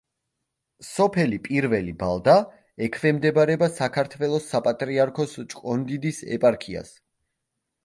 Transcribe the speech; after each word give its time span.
სოფელი 0.85 1.37
პირველი 1.47 1.93
ბალდა 1.99 2.35
ექვემდებარება 2.87 3.69
საქართველოს 3.75 4.49
საპატრიარქოს 4.55 5.39
ჭყონდიდის 5.55 6.25
ეპარქიას. 6.41 6.93